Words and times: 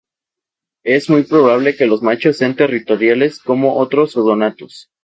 Es 0.83 1.11
muy 1.11 1.21
probable 1.25 1.75
que 1.75 1.85
los 1.85 2.01
machos 2.01 2.39
sean 2.39 2.55
territoriales 2.55 3.37
como 3.37 3.77
otros 3.77 4.17
odonatos. 4.17 4.87